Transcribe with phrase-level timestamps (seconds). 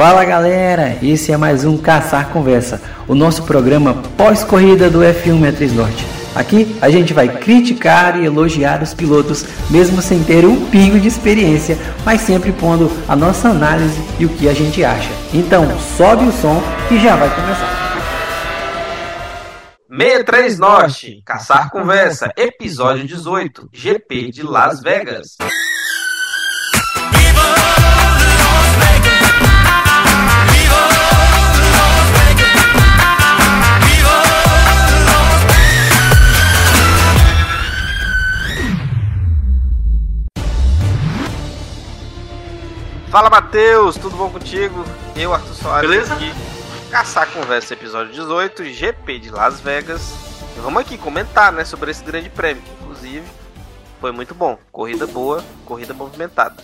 [0.00, 5.74] Fala galera, esse é mais um Caçar Conversa, o nosso programa pós-corrida do F1 Matriz
[5.74, 6.06] Norte.
[6.34, 11.06] Aqui a gente vai criticar e elogiar os pilotos, mesmo sem ter um pingo de
[11.06, 15.10] experiência, mas sempre pondo a nossa análise e o que a gente acha.
[15.34, 15.66] Então
[15.98, 17.90] sobe o som e já vai começar.
[19.90, 25.36] 63 Norte, Caçar Conversa, episódio 18, GP de Las Vegas.
[43.10, 44.84] Fala Matheus, tudo bom contigo?
[45.16, 46.14] Eu, Arthur Soares, Beleza?
[46.14, 46.32] aqui.
[46.90, 50.12] Caçar Conversa, episódio 18, GP de Las Vegas.
[50.56, 53.26] E vamos aqui comentar né, sobre esse grande prêmio, que inclusive
[54.00, 54.58] foi muito bom.
[54.72, 56.62] Corrida boa, corrida movimentada.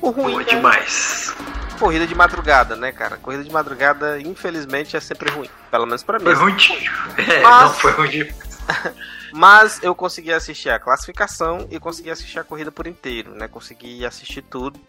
[0.00, 1.34] O ruim Boa é demais.
[1.78, 3.16] corrida de madrugada, né, cara?
[3.16, 5.48] Corrida de madrugada, infelizmente, é sempre ruim.
[5.70, 6.24] Pelo menos pra mim.
[6.26, 6.56] Foi ruim.
[7.16, 8.28] É, Mas- não foi ruim.
[9.32, 13.48] Mas eu consegui assistir a classificação e consegui assistir a corrida por inteiro, né?
[13.48, 14.80] Consegui assistir tudo.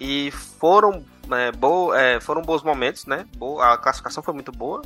[0.00, 3.26] E foram, é, bo é, foram bons momentos, né?
[3.36, 4.80] Boa, a classificação foi muito boa.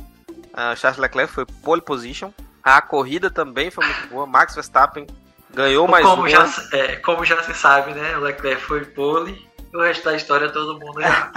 [0.53, 2.31] A Charles Leclerc foi pole position.
[2.61, 4.25] A corrida também foi muito boa.
[4.25, 5.07] Max Verstappen
[5.53, 6.29] ganhou mais como, uma.
[6.29, 8.17] já, é, como já se sabe, né?
[8.17, 9.47] O Leclerc foi pole.
[9.73, 11.31] O resto da história todo mundo já.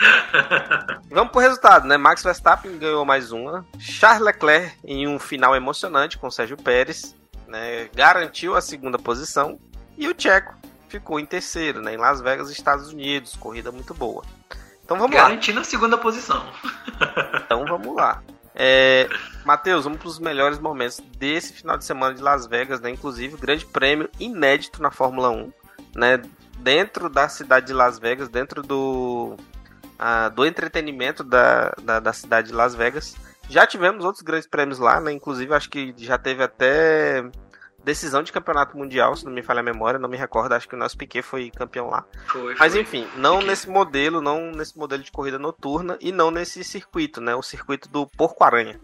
[1.10, 1.96] Vamos pro resultado, né?
[1.98, 3.66] Max Verstappen ganhou mais uma.
[3.78, 7.14] Charles Leclerc em um final emocionante com Sérgio Pérez,
[7.46, 7.88] né?
[7.94, 9.58] Garantiu a segunda posição.
[9.98, 10.54] E o Tcheco
[10.90, 11.94] ficou em terceiro, né?
[11.94, 13.36] Em Las Vegas, Estados Unidos.
[13.36, 14.22] Corrida muito boa.
[14.84, 15.22] Então vamos lá.
[15.22, 16.44] Garantindo a segunda posição.
[17.50, 18.22] Então vamos lá.
[18.54, 19.08] É,
[19.44, 22.90] Matheus, vamos para os melhores momentos desse final de semana de Las Vegas, né?
[22.90, 25.52] Inclusive, grande prêmio inédito na Fórmula 1,
[25.96, 26.22] né?
[26.58, 29.36] Dentro da cidade de Las Vegas, dentro do,
[29.98, 33.16] ah, do entretenimento da, da, da cidade de Las Vegas.
[33.48, 35.10] Já tivemos outros grandes prêmios lá, né?
[35.10, 37.24] Inclusive, acho que já teve até
[37.84, 40.52] decisão de campeonato mundial, se não me falha a memória, não me recordo.
[40.52, 42.04] Acho que o nosso Piquet foi campeão lá.
[42.26, 42.82] Foi, Mas foi.
[42.82, 47.20] enfim, não Fiquei- nesse modelo, não nesse modelo de corrida noturna e não nesse circuito,
[47.20, 47.34] né?
[47.34, 48.78] O circuito do Porco-Aranha.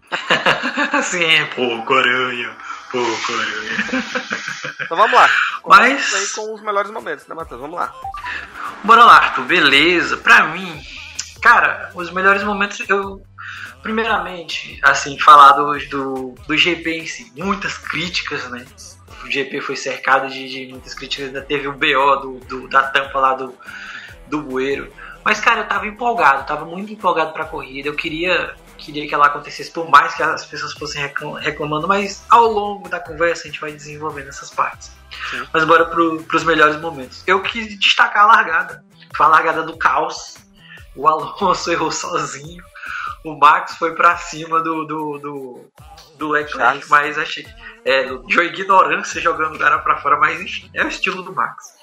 [1.02, 2.54] Sim, porco aranha.
[2.90, 4.04] Porco aranha.
[4.82, 5.28] Então vamos lá.
[5.66, 7.60] Mas- aí com os melhores momentos, né, Matheus?
[7.60, 7.94] Vamos lá.
[8.84, 10.16] Bora lá, Arthur, beleza.
[10.18, 10.80] Pra mim,
[11.42, 13.22] cara, os melhores momentos eu.
[13.86, 18.64] Primeiramente, assim, falar do, do, do GP em si, muitas críticas, né?
[19.24, 22.82] O GP foi cercado de, de muitas críticas, ainda teve o BO do, do- da
[22.82, 23.54] tampa lá do,
[24.26, 24.92] do bueiro.
[25.24, 27.88] Mas, cara, eu tava empolgado, tava muito empolgado pra corrida.
[27.88, 32.24] Eu queria, queria que ela acontecesse, por mais que as pessoas fossem reclam- reclamando, mas
[32.28, 34.90] ao longo da conversa a gente vai desenvolvendo essas partes.
[35.30, 35.44] Sim.
[35.52, 37.22] Mas bora pro, pros melhores momentos.
[37.26, 38.84] Eu quis destacar a largada.
[39.16, 40.36] Foi a largada do caos.
[40.94, 42.62] O Alonso errou sozinho.
[43.26, 45.70] O Max foi pra cima do, do, do,
[46.16, 47.44] do Leclerc, mas achei.
[47.84, 51.74] É, de ignorância jogando o cara pra fora, mas enfim, é o estilo do Max.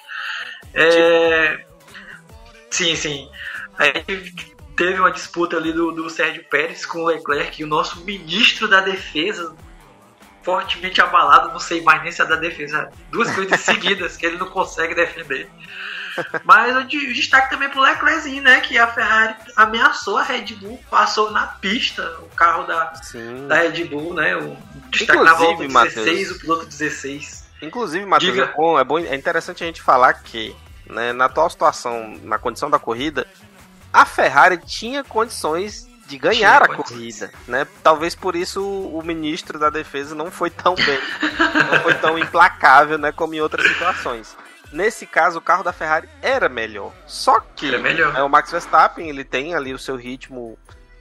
[0.74, 1.66] É,
[2.72, 3.30] sim, sim.
[3.78, 3.92] Aí
[4.78, 8.70] teve uma disputa ali do, do Sérgio Pérez com o Leclerc, e o nosso ministro
[8.70, 9.54] da defesa,
[10.44, 12.90] fortemente abalado, não sei mais nem se é da defesa.
[13.12, 15.50] Duas coisas seguidas que ele não consegue defender.
[16.44, 18.60] Mas de- destaque também pro Leclerczinho, né?
[18.62, 23.48] Que a Ferrari ameaçou a Red Bull, passou na pista o carro da, Sim.
[23.48, 24.36] da Red Bull, né?
[24.36, 24.58] O
[24.90, 26.32] destaque na Inclusive, volta 16, Matheus.
[26.32, 27.44] o piloto 16.
[27.62, 31.50] Inclusive, Matheus, é bom, é bom, é interessante a gente falar que, né, na atual
[31.50, 33.26] situação, na condição da corrida,
[33.92, 37.66] a Ferrari tinha condições de ganhar Tinha a corrida, né?
[37.82, 41.00] Talvez por isso o ministro da defesa não foi tão bem,
[41.72, 44.36] não foi tão implacável, né, como em outras situações.
[44.74, 46.92] Nesse caso, o carro da Ferrari era melhor.
[47.06, 48.16] Só que melhor.
[48.16, 50.58] é, o Max Verstappen, ele tem ali o seu ritmo,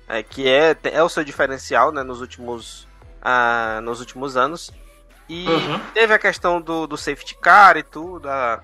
[0.06, 2.86] é, que é, é o seu diferencial, né, nos últimos,
[3.22, 4.70] ah, nos últimos anos.
[5.28, 5.80] E Uhum.
[5.94, 8.28] teve a questão do, do safety car e tudo.
[8.28, 8.62] A,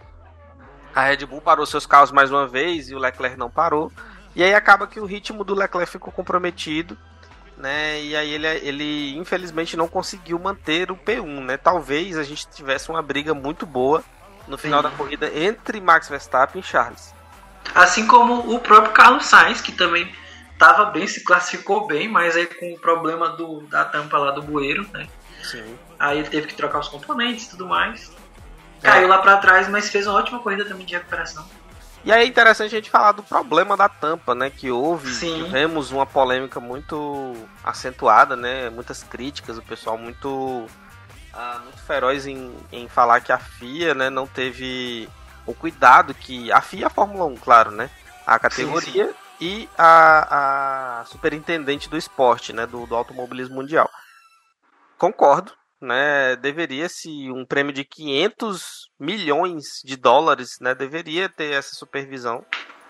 [0.94, 3.91] a Red Bull parou seus carros mais uma vez e o Leclerc não parou.
[4.37, 6.99] E aí acaba que o ritmo do Leclerc ficou comprometido.
[7.56, 11.56] Né, e aí ele, ele infelizmente não conseguiu manter o P1, né?
[11.56, 14.05] Talvez a gente tivesse uma briga muito boa
[14.49, 14.89] no final Sim.
[14.89, 17.15] da corrida entre Max Verstappen e Charles.
[17.75, 20.11] Assim como o próprio Carlos Sainz, que também
[20.53, 24.43] estava bem, se classificou bem, mas aí com o problema do, da tampa lá do
[24.43, 25.06] bueiro, né?
[25.43, 25.79] Sim.
[25.99, 28.11] Aí ele teve que trocar os componentes e tudo mais.
[28.83, 28.87] É.
[28.87, 31.47] Caiu lá pra trás, mas fez uma ótima corrida também de recuperação.
[32.05, 34.51] E aí é interessante a gente falar do problema da tampa, né?
[34.51, 35.44] Que houve, Sim.
[35.44, 38.71] tivemos uma polêmica muito acentuada, né?
[38.71, 40.67] Muitas críticas, o pessoal muito,
[41.33, 45.09] ah, muito feroz em, em falar que a FIA, né, não teve
[45.47, 46.51] o cuidado que.
[46.53, 47.91] A FIA a Fórmula 1, claro, né?
[48.27, 53.89] A categoria e a, a superintendente do esporte, né, do, do automobilismo mundial.
[54.99, 62.45] Concordo, né, deveria-se um prêmio de 500 milhões de dólares, né, deveria ter essa supervisão.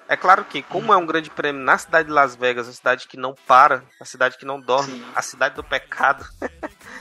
[0.08, 3.06] É claro que, como é um grande prêmio na cidade de Las Vegas, a cidade
[3.06, 5.04] que não para, a cidade que não dorme, Sim.
[5.14, 6.24] a cidade do pecado.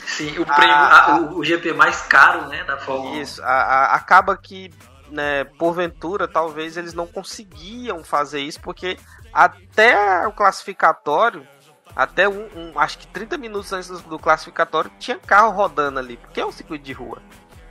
[0.07, 4.37] Sim, o prêmio, a, a, o, GP mais caro, né, da Fórmula Isso, a, acaba
[4.37, 4.73] que,
[5.09, 8.97] né, porventura, talvez eles não conseguiam fazer isso, porque
[9.33, 11.45] até o classificatório,
[11.93, 16.39] até um, um, acho que 30 minutos antes do, classificatório, tinha carro rodando ali, porque
[16.39, 17.21] é um circuito de rua.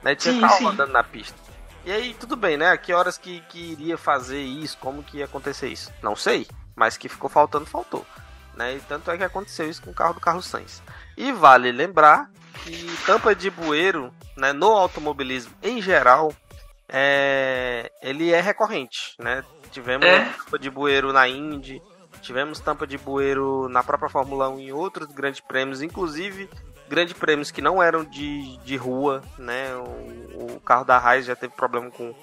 [0.02, 0.14] Né?
[0.14, 0.64] Tinha sim, carro sim.
[0.64, 1.38] rodando na pista.
[1.86, 2.76] E aí, tudo bem, né?
[2.76, 4.76] Que horas que, que iria fazer isso?
[4.78, 5.92] Como que ia acontecer isso?
[6.02, 6.46] Não sei.
[6.74, 8.04] Mas que ficou faltando, faltou.
[8.54, 8.74] Né?
[8.74, 10.82] E tanto é que aconteceu isso com o carro do Carlos Sainz.
[11.16, 12.30] E vale lembrar
[12.62, 16.32] que tampa de bueiro, né, no automobilismo em geral,
[16.88, 19.44] é, ele é recorrente, né?
[19.70, 20.24] Tivemos é.
[20.24, 21.82] tampa de bueiro na Indy,
[22.20, 26.48] tivemos tampa de bueiro na própria Fórmula 1 e outros grandes prêmios, inclusive
[26.88, 29.74] grandes prêmios que não eram de, de rua, né?
[29.74, 32.14] O, o carro da Raiz já teve problema com,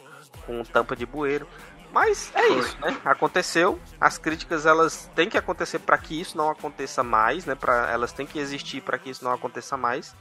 [0.46, 1.48] com tampa de bueiro.
[1.94, 2.58] Mas é Foi.
[2.58, 2.98] isso, né?
[3.06, 3.80] Aconteceu.
[4.02, 7.54] As críticas elas têm que acontecer para que isso não aconteça mais, né?
[7.54, 10.16] Para elas têm que existir para que isso não aconteça mais,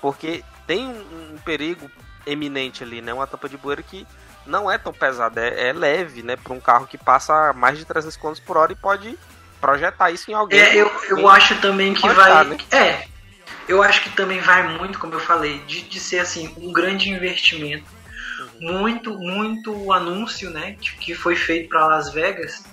[0.00, 1.90] porque tem um, um, perigo
[2.26, 3.12] eminente ali, né?
[3.12, 4.06] Uma tampa de bueiro que
[4.46, 6.34] não é tão pesada, é, é leve, né?
[6.34, 9.18] Para um carro que passa mais de 300 km por hora e pode
[9.60, 10.58] projetar isso em alguém.
[10.58, 12.44] É, eu, eu acho também que vai.
[12.44, 12.56] Né?
[12.70, 13.06] É,
[13.68, 17.10] eu acho que também vai muito, como eu falei, de, de ser assim um grande
[17.10, 17.97] investimento.
[18.60, 20.76] Muito, muito anúncio, né?
[20.80, 22.64] Que, foi feito para Las Vegas.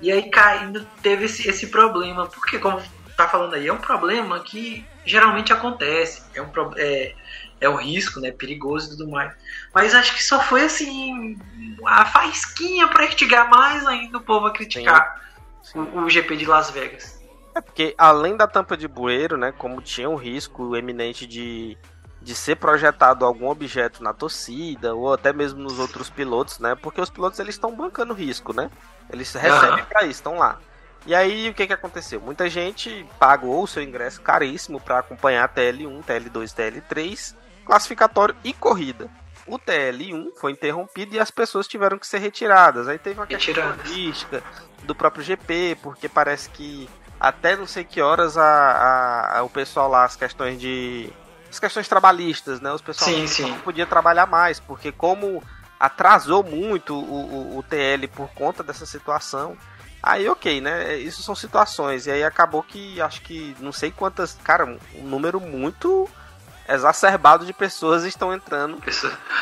[0.00, 2.82] E aí caindo teve esse, esse problema, porque como
[3.16, 7.14] tá falando aí, é um problema que geralmente acontece, é um é,
[7.60, 9.32] é um risco, né, perigoso e tudo mais.
[9.74, 11.38] Mas acho que só foi assim
[11.86, 15.22] a faísquinha para instigar mais ainda o povo a criticar
[15.62, 15.72] Sim.
[15.72, 15.78] Sim.
[15.94, 17.22] O, o, GP de Las Vegas.
[17.54, 21.78] É porque além da tampa de bueiro, né, como tinha um risco eminente de,
[22.24, 26.74] de ser projetado algum objeto na torcida ou até mesmo nos outros pilotos, né?
[26.74, 28.70] Porque os pilotos eles estão bancando risco, né?
[29.12, 29.84] Eles recebem uhum.
[29.84, 30.58] para isso, estão lá.
[31.06, 32.20] E aí o que que aconteceu?
[32.20, 37.34] Muita gente pagou o seu ingresso caríssimo para acompanhar TL1, TL2, TL3
[37.64, 39.08] classificatório e corrida.
[39.46, 42.88] O TL1 foi interrompido e as pessoas tiveram que ser retiradas.
[42.88, 44.42] Aí teve uma questão logística
[44.84, 46.88] do próprio GP, porque parece que
[47.20, 51.10] até não sei que horas a, a, a, o pessoal lá, as questões de.
[51.54, 52.72] As questões trabalhistas, né?
[52.72, 53.48] Os pessoal sim, sim.
[53.48, 55.40] não podia trabalhar mais, porque como
[55.78, 59.56] atrasou muito o, o, o TL por conta dessa situação.
[60.02, 60.96] Aí, ok, né?
[60.96, 62.06] Isso são situações.
[62.06, 64.34] E aí acabou que acho que não sei quantas.
[64.42, 64.66] Cara,
[64.96, 66.08] um número muito
[66.68, 68.82] exacerbado de pessoas estão entrando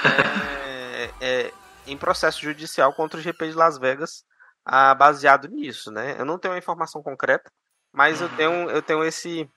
[0.04, 1.52] é, é,
[1.86, 4.22] em processo judicial contra o GP de Las Vegas
[4.66, 6.14] ah, baseado nisso, né?
[6.18, 7.50] Eu não tenho uma informação concreta,
[7.90, 9.48] mas eu tenho, eu tenho esse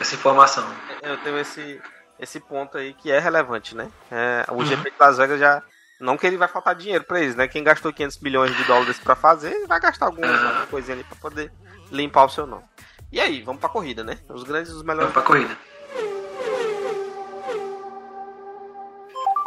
[0.00, 0.64] essa informação.
[1.02, 1.80] Eu tenho esse
[2.18, 3.90] esse ponto aí que é relevante, né?
[4.10, 4.64] É, o.
[4.64, 5.62] GP de Las Vegas já
[6.00, 7.48] não que ele vai faltar dinheiro para eles, né?
[7.48, 10.46] Quem gastou 500 milhões de dólares para fazer, vai gastar alguma, uhum.
[10.48, 11.52] alguma coisinha ali para poder
[11.90, 12.64] limpar o seu nome.
[13.10, 14.18] E aí, vamos para corrida, né?
[14.28, 15.12] Os grandes os melhores.
[15.12, 15.56] Vamos para corrida.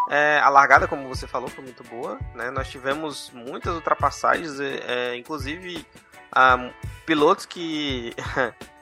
[0.09, 2.17] É, a largada, como você falou, foi muito boa.
[2.33, 2.49] Né?
[2.49, 5.85] Nós tivemos muitas ultrapassagens, é, inclusive
[6.31, 6.71] ah,
[7.05, 8.15] pilotos que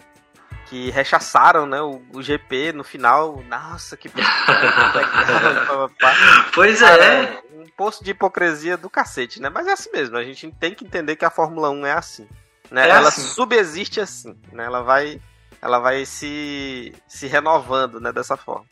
[0.66, 3.42] que rechaçaram né, o, o, GP no final.
[3.48, 4.10] Nossa, que.
[6.54, 7.42] pois é.
[7.54, 9.50] Um posto de hipocrisia do cacete, né?
[9.50, 10.18] Mas é assim mesmo.
[10.18, 12.28] A gente tem que entender que a Fórmula 1 é assim.
[12.70, 12.88] Né?
[12.88, 13.22] É ela assim.
[13.22, 14.36] subexiste assim.
[14.52, 14.66] Né?
[14.66, 15.22] Ela vai,
[15.62, 18.66] ela vai se, se renovando né, dessa forma.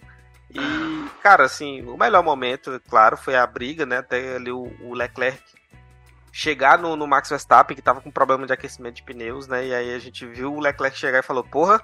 [0.50, 3.98] E, cara, assim, o melhor momento, claro, foi a briga, né?
[3.98, 5.42] Até ali o, o Leclerc
[6.36, 9.68] chegar no, no, Max Verstappen, que tava com problema de aquecimento de pneus, né?
[9.68, 11.80] E aí a gente viu o Leclerc chegar e falou, porra,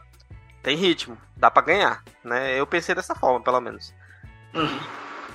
[0.64, 2.60] tem ritmo, dá para ganhar, né?
[2.60, 3.94] Eu pensei dessa forma, pelo menos.
[4.56, 4.80] Uhum.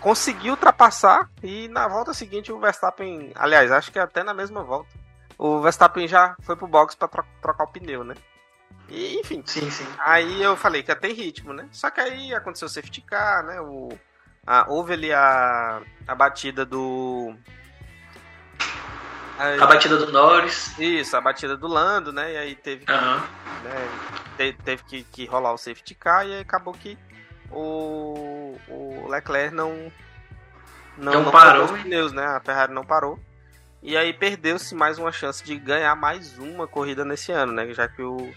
[0.01, 4.91] Conseguiu ultrapassar e na volta seguinte o Verstappen, aliás, acho que até na mesma volta,
[5.39, 8.17] o Verstappen já foi pro box para tro trocar o pneu, né?
[8.89, 9.45] E, enfim.
[9.47, 9.87] Sim, sim.
[10.01, 11.69] Aí eu falei que tem ritmo, né?
[11.71, 13.61] Só que aí aconteceu o safety car, né?
[13.61, 13.89] O,
[14.45, 17.35] a, houve ali a, a batida do.
[19.39, 20.79] Aí, a batida do Norris.
[20.79, 22.33] Isso, a batida do Lando, né?
[22.33, 23.21] E aí teve que, uhum.
[23.65, 23.89] né,
[24.37, 26.97] teve, teve que, que, rolar o safety car e aí acabou que
[27.51, 29.93] o, o Leclerc não.
[30.97, 31.65] Não, não, não parou.
[31.65, 32.25] Os pneus, né?
[32.25, 33.19] A Ferrari não parou.
[33.83, 37.67] E aí perdeu-se mais uma chance de ganhar mais uma corrida nesse ano, né?
[37.75, 38.33] Já que o,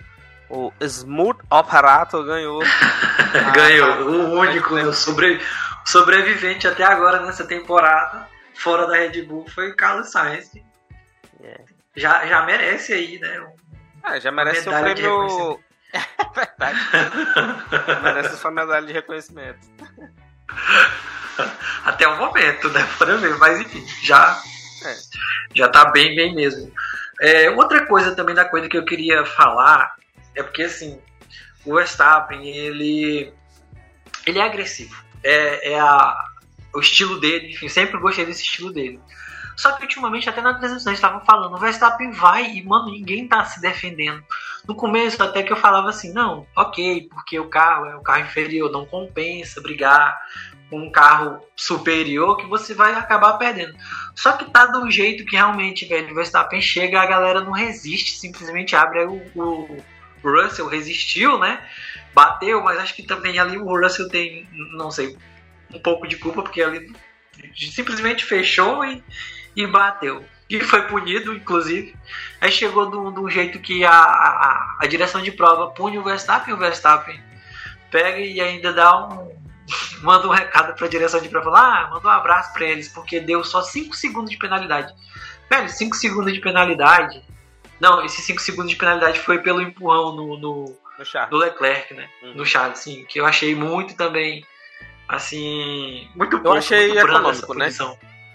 [0.49, 1.39] o Smooth
[2.25, 2.61] ganhou.
[3.53, 5.39] ganhou, a, o único a sobre,
[5.85, 10.51] sobrevivente até agora nessa temporada, fora da Red Bull, foi Carlos Sainz.
[11.43, 11.61] É.
[11.95, 13.47] já, já merece aí, né?
[14.03, 15.59] Ah, já merece o prêmio.
[15.93, 16.01] É
[16.35, 16.79] verdade.
[18.03, 19.59] merece sua medalha de reconhecimento.
[21.85, 22.87] Até o momento, né?
[22.97, 24.39] Para ver, mas enfim, já,
[24.85, 24.95] é.
[25.55, 26.71] já tá bem, bem mesmo.
[27.21, 29.95] É, outra coisa também da coisa que eu queria falar
[30.35, 31.01] é porque assim,
[31.65, 33.33] o Verstappen, ele,
[34.25, 34.95] ele é agressivo.
[35.23, 36.15] É, é a,
[36.77, 38.99] o estilo dele, enfim, sempre gostei desse estilo dele.
[39.55, 43.43] Só que ultimamente, até na transmissão, estavam falando, o Verstappen vai e, mano, ninguém tá
[43.43, 44.23] se defendendo.
[44.67, 48.21] No começo, até que eu falava assim, não, ok, porque o carro é o carro
[48.21, 50.15] inferior, não compensa brigar
[50.69, 53.75] com um carro superior que você vai acabar perdendo.
[54.13, 58.19] Só que tá um jeito que realmente, velho, o Verstappen chega, a galera não resiste,
[58.19, 59.83] simplesmente abre o, o
[60.23, 61.59] Russell resistiu, né?
[62.13, 65.17] Bateu, mas acho que também ali o Russell tem, não sei,
[65.73, 66.91] um pouco de culpa, porque ali
[67.55, 69.03] simplesmente fechou e,
[69.55, 70.23] e bateu.
[70.49, 71.95] E foi punido, inclusive.
[72.39, 76.53] Aí chegou de um jeito que a, a, a, direção de prova pune o Verstappen,
[76.53, 77.21] o Verstappen
[77.91, 79.35] pega e ainda dá um.
[80.01, 82.87] manda um recado para a direção de prova lá, ah, manda um abraço para eles,
[82.87, 84.93] porque deu só 5 segundos de penalidade.
[85.49, 87.21] Velho, 5 segundos de penalidade.
[87.79, 90.65] Não, esses 5 segundos de penalidade foi pelo empurrão no, no,
[90.97, 92.09] no do Leclerc, né?
[92.23, 92.35] Uhum.
[92.35, 94.45] No Charles, sim, que eu achei muito também
[95.07, 96.47] assim, muito pouco.
[96.49, 97.69] Eu achei econômico, né?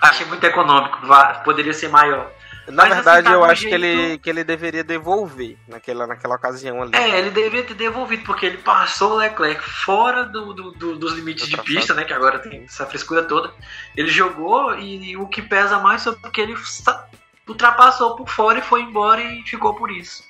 [0.00, 0.98] Achei muito econômico,
[1.44, 2.30] poderia ser maior.
[2.68, 3.76] Na Mas, verdade, assim, tá eu acho jeito...
[3.76, 6.94] que, ele, que ele deveria devolver naquela, naquela ocasião ali.
[6.94, 11.12] É, ele deveria ter devolvido, porque ele passou o Leclerc fora do, do, do dos
[11.14, 12.04] limites de pista, né?
[12.04, 13.52] Que agora tem essa frescura toda.
[13.96, 16.54] Ele jogou e, e o que pesa mais foi porque ele
[17.48, 20.22] ultrapassou por fora e foi embora e ficou por isso.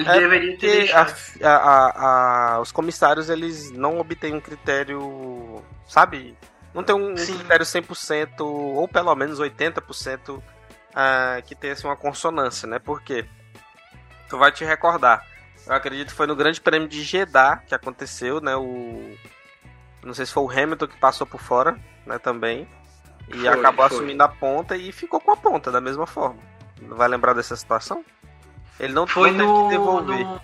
[0.00, 1.14] Ele é deveria ter deixado.
[1.42, 6.36] A, a, a, os comissários eles não obtêm um critério sabe?
[6.72, 7.38] Não tem um, Sim.
[7.38, 10.42] critério 100% ou pelo menos 80% uh,
[10.94, 12.78] ah, que tenha assim, uma consonância, né?
[12.78, 13.26] Porque
[14.28, 15.26] tu vai te recordar.
[15.66, 18.54] Eu acredito que foi no Grande Prêmio de Jeddah que aconteceu, né?
[18.54, 19.16] O
[20.04, 22.68] não sei se foi o Hamilton que passou por fora, né, também.
[23.28, 23.98] E foi, acabou foi.
[23.98, 26.40] assumindo a ponta e ficou com a ponta da mesma forma.
[26.82, 28.04] Vai lembrar dessa situação?
[28.78, 30.26] Ele não foi no, que devolver.
[30.26, 30.40] No,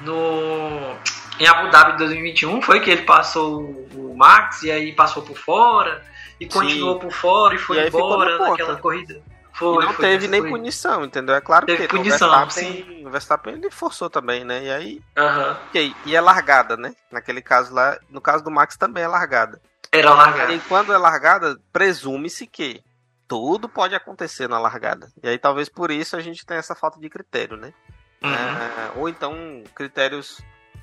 [0.00, 0.96] no
[1.38, 3.62] em Abu Dhabi 2021 foi que ele passou
[3.94, 6.04] o Max e aí passou por fora
[6.38, 7.00] e continuou Sim.
[7.00, 9.22] por fora e foi e embora na naquela corrida.
[9.52, 10.58] Foi, e não teve nem corrida.
[10.58, 11.34] punição, entendeu?
[11.34, 13.06] É claro teve que punição, o Verstappen, sim.
[13.06, 14.64] o Verstappen ele forçou também, né?
[14.64, 15.02] E aí.
[15.16, 15.52] Uhum.
[15.68, 15.94] Okay.
[16.06, 16.94] E é largada, né?
[17.10, 17.98] Naquele caso lá.
[18.08, 19.60] No caso do Max também é largada.
[19.92, 20.52] Era largada.
[20.52, 22.82] E quando é largada, presume-se que
[23.30, 25.12] tudo pode acontecer na largada.
[25.22, 27.72] E aí talvez por isso a gente tenha essa falta de critério, né?
[28.20, 28.34] Uhum.
[28.34, 30.42] É, ou então critérios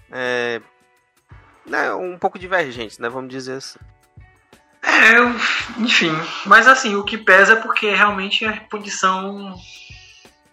[0.10, 0.62] é,
[1.66, 3.10] né, um pouco divergentes, né?
[3.10, 3.80] Vamos dizer assim.
[4.82, 6.12] É, enfim.
[6.46, 9.54] Mas assim, o que pesa é porque realmente a punição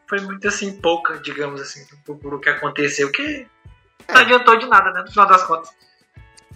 [0.08, 3.46] foi muito assim, pouca, digamos assim, por, por o que aconteceu, que
[4.08, 4.12] é.
[4.12, 5.02] não adiantou de nada, né?
[5.02, 5.70] No final das contas.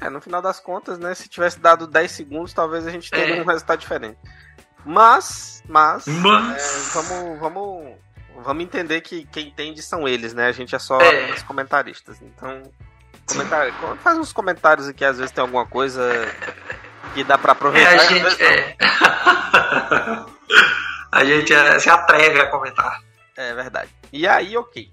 [0.01, 1.15] É, no final das contas, né?
[1.15, 3.41] Se tivesse dado 10 segundos, talvez a gente teria é.
[3.41, 4.19] um resultado diferente.
[4.85, 6.97] Mas, mas, mas...
[6.97, 7.97] É, vamos, vamos,
[8.37, 10.47] vamos entender que quem entende são eles, né?
[10.47, 11.33] A gente é só é.
[11.33, 12.23] os comentaristas.
[12.23, 12.63] Então,
[13.29, 16.03] Comentário, faz uns comentários aqui, às vezes tem alguma coisa
[17.13, 17.93] que dá pra aproveitar.
[17.93, 18.75] É, a gente, é.
[21.13, 23.01] a gente é, se atreve a comentar.
[23.37, 23.91] É verdade.
[24.13, 24.91] E aí, ok.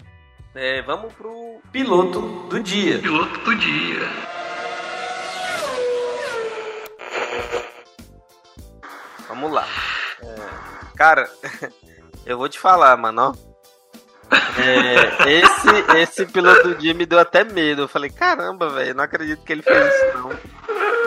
[0.54, 3.00] É, vamos pro piloto do dia.
[3.00, 4.35] Piloto do dia.
[9.56, 9.68] Lá.
[10.22, 11.30] É, cara,
[12.26, 13.56] eu vou te falar, mano, ó.
[14.58, 17.84] É, esse, esse piloto do dia me deu até medo.
[17.84, 20.30] Eu falei, caramba, velho, não acredito que ele fez isso, não.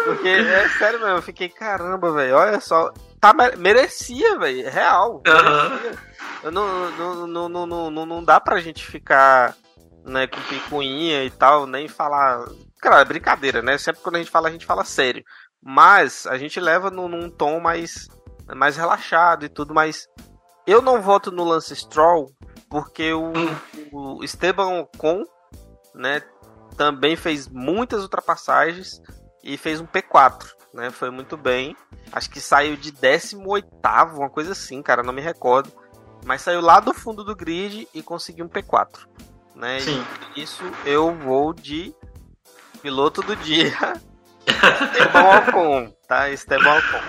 [0.04, 2.92] Porque, é sério mesmo, eu fiquei, caramba, velho, olha só.
[3.20, 5.22] Tá, merecia, velho, real.
[5.26, 6.50] Uhum.
[6.50, 9.54] Não, não, não, não, não, não dá pra gente ficar
[10.04, 12.46] né, com picuinha e tal, nem falar.
[12.80, 13.76] Cara, é brincadeira, né?
[13.76, 15.24] Sempre quando a gente fala, a gente fala sério.
[15.62, 18.08] Mas a gente leva num, num tom mais,
[18.54, 20.08] mais relaxado e tudo, mas
[20.66, 22.30] eu não voto no Lance Stroll
[22.68, 23.32] porque o,
[23.92, 25.24] o Esteban Ocon,
[25.94, 26.22] né,
[26.76, 29.00] também fez muitas ultrapassagens
[29.42, 30.90] e fez um P4, né?
[30.90, 31.76] Foi muito bem.
[32.12, 33.66] Acho que saiu de 18
[34.14, 35.72] uma coisa assim, cara, não me recordo.
[36.24, 39.06] Mas saiu lá do fundo do grid e conseguiu um P4,
[39.54, 39.80] né?
[39.80, 40.04] Sim.
[40.36, 41.94] E isso eu vou de
[42.82, 43.74] piloto do dia.
[44.46, 46.30] Esteban Ocon, tá?
[46.30, 47.00] Esteban Ocon,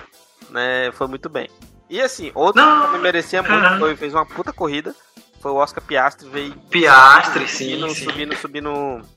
[0.50, 0.90] né?
[0.92, 1.48] Foi muito bem.
[1.88, 2.86] E assim, outro não.
[2.86, 4.94] que me merecia muito foi fez uma puta corrida
[5.40, 6.54] foi o Oscar Piastri veio.
[6.68, 9.08] Piastri, subindo, sim, subindo, subindo, subindo,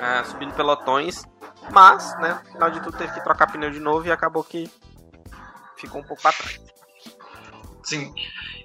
[0.00, 1.24] é, subindo pelotões.
[1.70, 4.70] Mas, né, no final de tudo teve que trocar pneu de novo e acabou que
[5.76, 6.60] ficou um pouco pra trás.
[7.84, 8.12] Sim.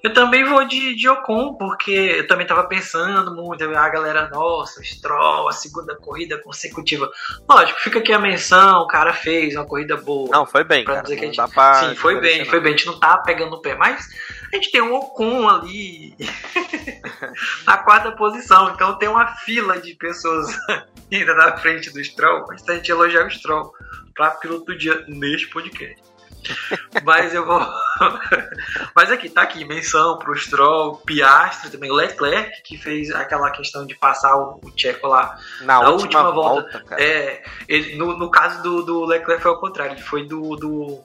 [0.04, 4.84] Eu também vou de, de Ocon, porque eu também tava pensando muito, a galera, nossa,
[4.84, 7.10] Stroll, a segunda corrida consecutiva.
[7.50, 10.28] Lógico, fica aqui a menção, o cara fez uma corrida boa.
[10.30, 11.04] Não, foi bem, Pra cara.
[11.04, 12.74] dizer que a não gente- Sim, foi bem, desmerecer, foi bem.
[12.74, 14.06] A gente não tá pegando no pé, mas
[14.52, 16.14] a gente tem um Ocon ali
[17.66, 20.48] na quarta posição, então tem uma fila de pessoas
[21.12, 23.72] ainda na frente do Stroll, antes da gente elogiar o Stroll
[24.14, 26.02] pra piloto do dia neste podcast.
[27.04, 27.60] Mas eu vou.
[28.96, 33.86] Mas aqui, tá aqui, menção pro Stroll, Piastri também, o Leclerc, que fez aquela questão
[33.86, 35.38] de passar o, o Tcheco lá.
[35.62, 39.52] Na na última, última volta, volta, é, ele, no, no caso do, do Leclerc foi
[39.52, 41.02] ao contrário, ele foi do, do,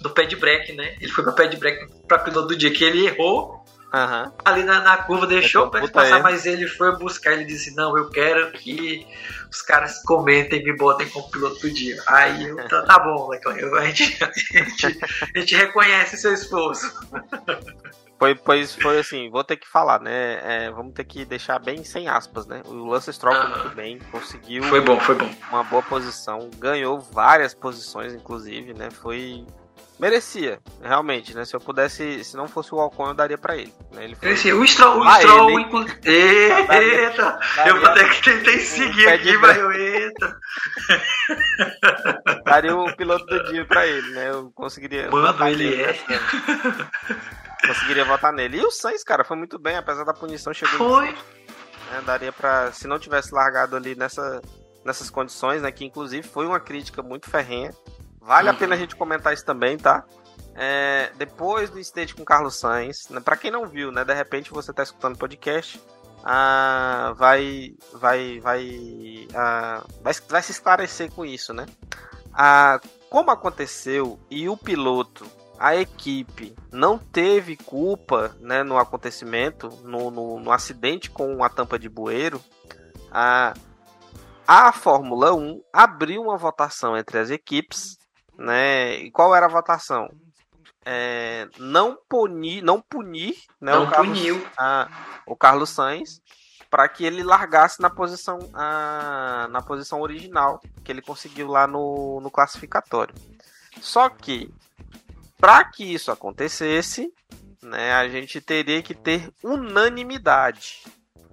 [0.00, 0.96] do pé de break, né?
[1.00, 3.55] Ele foi pra pé de break pra piloto do dia, que ele errou
[3.92, 4.32] Aham.
[4.44, 7.74] ali na, na curva, deixou Então, pra ele passar, mas ele foi buscar, ele disse,
[7.74, 9.06] não, eu quero que
[9.50, 11.96] os caras comentem e me botem como piloto do dia.
[12.06, 14.98] Aí eu, tá, tá bom, eu- a gente, a, gente,
[15.34, 16.92] a gente reconhece seu esforço.
[18.18, 20.40] Foi, pois foi assim, vou ter que falar, né?
[20.66, 22.62] É, vamos ter que deixar bem sem aspas, né?
[22.64, 25.30] O Lance Stroll muito bem, conseguiu Foi bom, foi bom.
[25.50, 28.90] uma boa posição, ganhou várias posições, inclusive, né?
[28.90, 29.44] Foi.
[29.98, 31.44] Merecia, realmente, né?
[31.46, 33.72] Se eu pudesse, se não fosse o Alcon, eu daria pra ele.
[33.92, 34.04] Né?
[34.04, 37.40] Ele foi, Esse, o Stroll, o Ah, Stroll ele- inclu- Eita!
[37.64, 40.36] Eu daria, até que tentei seguir aqui, mas eu, eita.
[42.44, 44.30] daria o piloto do dia pra ele, né?
[44.30, 45.10] Eu conseguiria.
[45.10, 45.92] Mano, ele nele, é.
[46.08, 46.20] né?
[47.66, 48.58] Conseguiria votar nele.
[48.58, 51.06] E o Sainz, cara, foi muito bem, apesar da punição, chegou Foi.
[51.10, 52.70] né, daria pra.
[52.72, 54.40] Se não tivesse largado ali nessa,
[54.84, 55.72] nessas condições, né?
[55.72, 57.70] Que inclusive foi uma crítica muito ferrenha.
[58.26, 58.58] Vale a Uhum.
[58.58, 60.04] pena a gente comentar isso também, tá?
[60.54, 64.04] É, depois do incidente com o Carlos Sainz, né, para quem não viu, né?
[64.04, 65.80] De repente você tá escutando o podcast,
[66.24, 71.66] ah, vai, vai, vai, ah, vai, vai se esclarecer com isso, né?
[72.32, 75.24] Ah, como aconteceu e o piloto,
[75.58, 81.78] a equipe não teve culpa, né, no acontecimento, no, no, no acidente com a tampa
[81.78, 82.42] de bueiro,
[83.10, 83.54] a,
[84.46, 87.96] a Fórmula 1 abriu uma votação entre as equipes,
[88.38, 88.96] né?
[88.96, 90.08] E qual era a votação?
[90.84, 94.46] É, não punir, não punir, né, Não o Carlos, puniu.
[94.56, 94.88] a-
[95.26, 96.20] o Carlos Sainz
[96.70, 102.20] para que ele largasse na posição a, na posição original que ele conseguiu lá no,
[102.20, 103.14] no classificatório.
[103.80, 104.52] Só que
[105.38, 107.12] para que isso acontecesse,
[107.62, 110.84] né, a gente teria que ter unanimidade.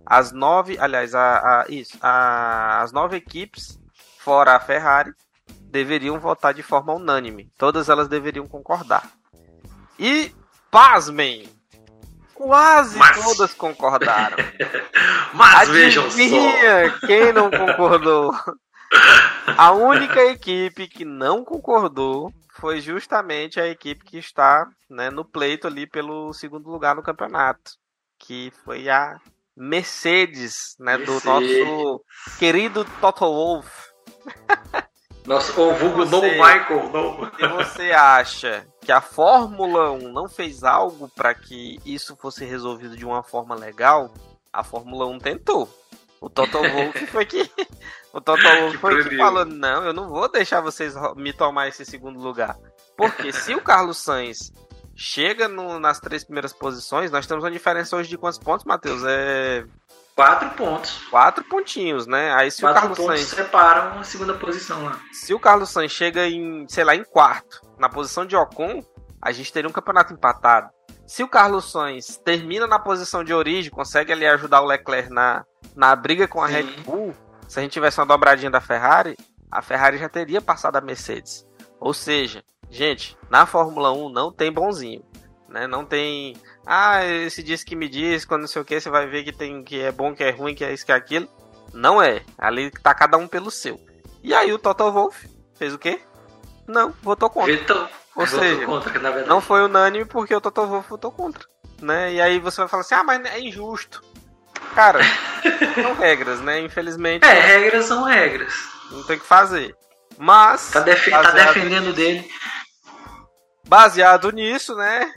[0.06, 3.80] As nove, aliás, a, a- isso, a- as nove equipes,
[4.20, 5.13] fora a Ferrari,
[5.74, 7.50] deveriam votar de forma unânime.
[7.58, 9.10] Todas elas deveriam concordar.
[9.98, 10.32] E,
[10.70, 11.50] pasmem,
[12.36, 14.38] quase Mas- todas concordaram.
[15.34, 16.10] Mas vejam só.
[16.16, 18.32] Adivinha quem não concordou?
[19.58, 25.66] A única equipe que não concordou foi justamente a equipe que está né, no pleito
[25.66, 27.72] ali pelo segundo lugar no campeonato,
[28.20, 29.20] que foi a
[29.58, 31.26] Mercedes, né, do Mercedes.
[31.68, 32.02] nosso
[32.38, 33.72] querido Toto Wolff.
[35.26, 36.92] Nosso, o vulgo Você- Michael.
[37.40, 42.98] Se você acha que a Fórmula 1 não fez algo para que isso fosse resolvido
[42.98, 44.14] de uma forma legal,
[44.52, 45.70] a Fórmula 1 tentou.
[46.20, 46.58] O Toto
[46.98, 47.50] Wolff foi que
[48.14, 51.86] o Toto Wolff foi que falou: "Não, eu não vou deixar vocês me tomar esse
[51.86, 52.58] segundo lugar".
[52.98, 54.52] Porque se o Carlos Sainz
[54.96, 59.02] chega no- nas três primeiras posições, nós temos uma diferença hoje de quantos pontos, Matheus?
[59.06, 59.66] É
[60.15, 61.04] Quatro pontos.
[61.10, 62.34] quatro pontinhos, né?
[62.34, 64.99] Aí se o Quatro Carlos pontos Sainz separam a segunda posição lá.
[65.12, 68.84] se o Carlos Sainz chega em, sei lá, em quarto, na posição de Ocon,
[69.21, 70.69] a gente teria um campeonato empatado.
[71.08, 75.43] Se o Carlos Sainz termina na posição de origem, consegue ali ajudar o Leclerc na,
[75.76, 76.54] na briga com a Sim.
[76.54, 77.13] Red Bull,
[77.47, 79.17] se a gente tivesse uma dobradinha da Ferrari,
[79.52, 81.45] a Ferrari já teria passado a Mercedes.
[81.80, 85.04] Ou seja, gente, na Fórmula 1 não tem bonzinho,
[85.54, 85.68] né?
[85.68, 86.36] Não tem,
[86.66, 89.32] ah, esse disse que me diz, quando não sei o que, você vai ver que
[89.32, 91.30] tem que é bom, que é ruim, que é isso, que é aquilo.
[91.74, 92.24] Não é.
[92.38, 93.80] Ali tá cada um pelo seu.
[94.24, 96.02] E aí o Toto Wolff fez o quê?
[96.68, 97.52] Não, votou contra.
[97.54, 99.30] Então, Ou votou seja, contra, que na verdade.
[99.30, 101.46] Não foi unânime porque o Toto Wolff votou contra.
[101.82, 102.13] Né?
[102.13, 104.04] E aí você vai falar assim, ah, mas é injusto.
[104.74, 105.00] Cara,
[105.76, 106.60] são regras, né?
[106.62, 108.54] Infelizmente, É, regras são regras.
[108.92, 109.76] não tem o que fazer.
[110.18, 112.30] Mas, Tá, defe- tá defendendo dele.
[113.68, 115.12] baseado nisso, né?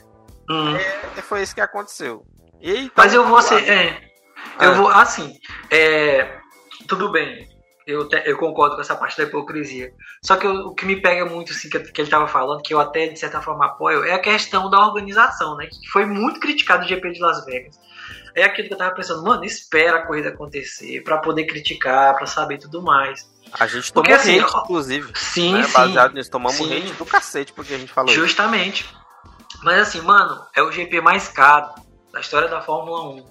[0.49, 0.75] Hum.
[0.75, 2.25] é- Foi isso que aconteceu.
[2.95, 3.67] Mas eu vou ser.
[3.69, 4.01] É,
[4.61, 4.73] eu Ah.
[4.73, 4.87] vou.
[4.89, 5.33] Assim,
[5.69, 6.37] é,
[6.87, 7.47] tudo bem.
[7.85, 9.93] Eu, te- eu concordo com essa parte da hipocrisia.
[10.21, 12.73] Só que eu- o que me pega muito, assim, que, que ele tava falando, que
[12.73, 15.67] eu até de certa forma apoio, é a questão da organização, né?
[15.67, 17.79] Que foi muito criticado o GP de Las Vegas.
[18.35, 22.25] É aquilo que eu tava pensando, mano, espera a corrida acontecer pra poder criticar, pra
[22.25, 23.25] saber tudo mais.
[23.57, 25.11] A gente Porque, tomou assim, hate, inclusive.
[25.15, 25.63] Sim, né?
[25.63, 25.71] sim.
[25.73, 26.75] Baseado nisso, tomamos Sim.
[26.77, 28.19] hate do cacete porque a gente falou isso.
[29.63, 31.73] Mas assim, mano, é o GP mais caro
[32.11, 33.25] da história da Fórmula 1.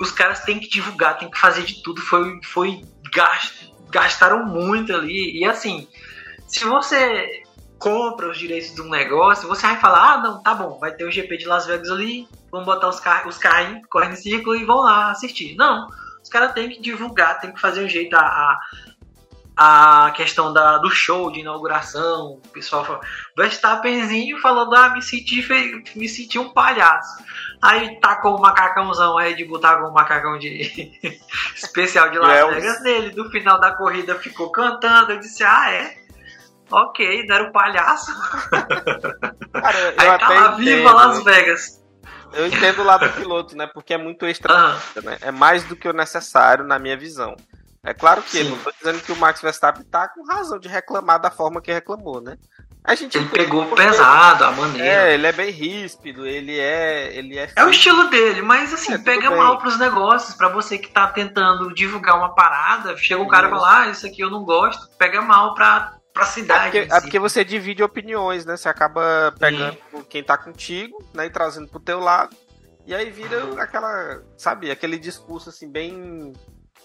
[0.00, 2.00] Os caras têm que divulgar, têm que fazer de tudo.
[2.00, 2.82] Foi, foi
[3.90, 5.38] gastaram muito ali.
[5.38, 5.88] E assim,
[6.46, 7.42] se você
[7.78, 11.04] compra os direitos de um negócio, você vai falar, ah, não, tá bom, vai ter
[11.04, 14.56] o GP de Las Vegas ali, vamos botar os, car os carrinhos, correndo em círculo
[14.56, 15.54] e vão lá assistir.
[15.56, 15.88] Não,
[16.22, 18.60] os caras têm que divulgar, tem que fazer um jeito a, a
[19.60, 23.00] a questão da, do show de inauguração, o pessoal fala,
[23.36, 25.44] Verstappenzinho falando, ah, me senti,
[25.96, 27.24] me senti um palhaço.
[27.60, 30.92] Aí tacou o macacãozão, aí de botar com um macacão de
[31.56, 33.16] especial de Las Vegas nele.
[33.16, 35.96] No final da corrida ficou cantando, eu disse, ah, é?
[36.70, 38.12] Ok, não era um palhaço.
[39.52, 41.82] Cara, eu aí tá lá, viva Las Vegas.
[42.32, 43.66] Eu entendo o lado do piloto, né?
[43.66, 45.02] Porque é muito extra, uhum.
[45.02, 45.18] né?
[45.20, 47.34] É mais do que o necessário na minha visão.
[47.84, 48.50] É claro que Sim.
[48.50, 51.72] não tô dizendo que o Max Verstappen tá com razão de reclamar da forma que
[51.72, 52.36] reclamou, né?
[52.84, 54.86] A gente ele pegou pesado a maneira.
[54.86, 57.14] É, ele é bem ríspido, ele é.
[57.14, 59.38] Ele é, é o estilo dele, mas assim, é, pega bem.
[59.38, 60.34] mal pros negócios.
[60.34, 64.06] para você que tá tentando divulgar uma parada, chega um cara e fala, ah, isso
[64.06, 66.78] aqui eu não gosto, pega mal pra, pra cidade.
[66.78, 68.56] É porque, é porque você divide opiniões, né?
[68.56, 70.04] Você acaba pegando Sim.
[70.08, 71.26] quem tá contigo, né?
[71.26, 72.34] E trazendo pro teu lado.
[72.86, 76.32] E aí vira aquela, sabe, aquele discurso assim, bem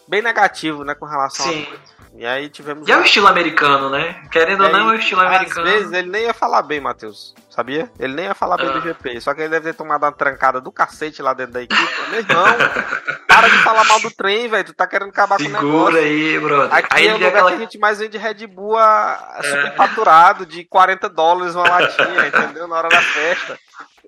[0.08, 1.68] bem negativo, né, com relação Sim.
[1.90, 2.88] a e aí tivemos.
[2.88, 4.22] E é o estilo americano, né?
[4.32, 5.68] Querendo ou não, é o estilo americano.
[5.68, 7.34] Às vezes ele nem ia falar bem, Matheus.
[7.50, 7.92] Sabia?
[8.00, 8.82] Ele nem ia falar bem do ah.
[8.82, 9.20] GP.
[9.20, 12.10] Só que ele deve ter tomado uma trancada do cacete lá dentro da equipe.
[12.12, 12.46] Meu irmão,
[13.28, 14.64] para de falar mal do trem, velho.
[14.64, 15.86] Tu tá querendo acabar Segura com o negócio.
[15.86, 16.76] Segura aí, brother.
[16.76, 17.50] Aqui aí é o lugar aquela...
[17.50, 19.72] que a gente mais vende Red Bull a, é.
[19.72, 22.68] faturado de 40 dólares uma latinha, entendeu?
[22.68, 23.60] Na hora da festa.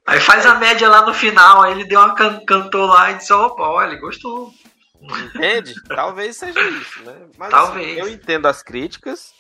[0.06, 3.16] Aí faz a média lá no final, aí ele deu uma can cantou lá e
[3.16, 4.54] disse, opa, olha, ele gostou.
[5.02, 5.76] Entende?
[5.88, 7.28] Talvez seja isso, né?
[7.38, 7.88] Mas assim, Talvez.
[7.88, 9.34] Assim, eu entendo as críticas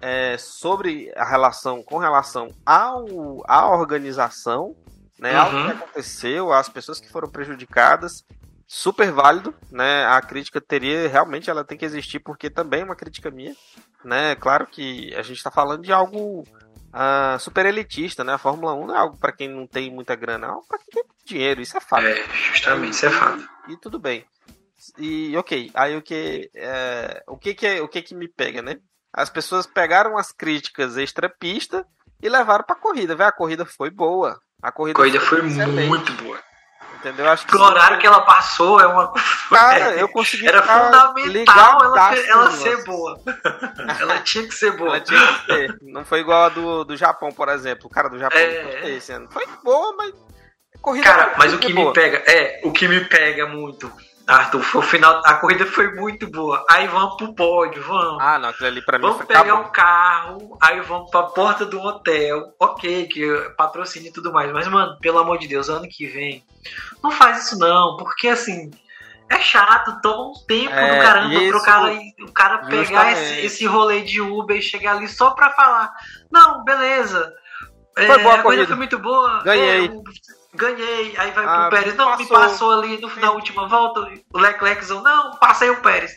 [0.00, 4.76] é, sobre a relação, com relação ao, à organização,
[5.18, 5.32] né?
[5.32, 5.40] Uhum.
[5.40, 8.24] Ao que aconteceu, às pessoas que foram prejudicadas.
[8.68, 10.04] Super válido, né?
[10.06, 13.54] A crítica teria, realmente, ela tem que existir, porque também é uma crítica minha,
[14.04, 14.34] né?
[14.34, 18.34] Claro que a gente está falando de algo uh, super elitista, né?
[18.34, 20.78] A Fórmula 1 não é algo para quem não tem muita grana, é algo para
[20.78, 22.04] quem tem dinheiro, isso é fato.
[22.04, 23.48] É, justamente, isso é fato.
[23.68, 24.24] E, e tudo bem.
[24.98, 28.76] E ok, aí o que é, o que que o que que me pega, né?
[29.12, 31.86] As pessoas pegaram as críticas extra pista
[32.22, 33.28] e levaram para corrida, velho.
[33.28, 34.38] A corrida foi boa.
[34.62, 36.38] A corrida, a corrida foi, foi muito boa.
[36.96, 37.28] Entendeu?
[37.30, 39.12] Acho que Pro horário que ela passou é uma
[39.48, 43.20] Cara, eu consegui Era fundamental ela, ela ser boa.
[44.00, 44.98] ela tinha que ser boa.
[45.00, 45.14] Que
[45.46, 45.78] ser.
[45.82, 47.86] Não foi igual a do, do Japão, por exemplo.
[47.86, 48.90] O cara do Japão é...
[48.90, 49.28] esse ano.
[49.30, 50.14] Foi boa, mas
[50.80, 51.88] corrida Cara, mas o que boa.
[51.88, 53.90] me pega, é, o que me pega muito
[54.26, 56.64] Arthur, o final, a corrida foi muito boa.
[56.68, 58.20] Aí vamos pro pódio, vamos.
[58.20, 61.64] Ah, não, aquilo ali pra mim Vamos foi pegar um carro, aí vamos pra porta
[61.64, 62.52] do hotel.
[62.58, 63.24] Ok, que
[63.56, 64.50] patrocínio e tudo mais.
[64.52, 66.44] Mas, mano, pelo amor de Deus, ano que vem,
[67.02, 68.70] não faz isso não, porque assim.
[69.28, 73.40] É chato, toma um tempo é, do caramba isso, pro cara, o cara pegar esse,
[73.40, 75.92] esse rolê de Uber e chegar ali só pra falar.
[76.30, 77.32] Não, beleza.
[77.96, 79.42] Foi é, boa a, a corrida foi muito boa.
[79.42, 79.86] Ganhei.
[79.86, 79.90] É,
[80.56, 81.16] ganhei.
[81.16, 82.24] Aí vai ah, pro Pérez, não, passou.
[82.24, 84.00] me passou ali no, na última volta.
[84.32, 86.12] O Leclerc não, passei o Pérez.